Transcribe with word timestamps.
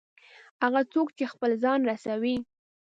هغه 0.63 0.81
څوک 0.93 1.07
چې 1.17 1.31
خپل 1.33 1.51
ځان 1.63 1.79
رسوي. 1.89 2.35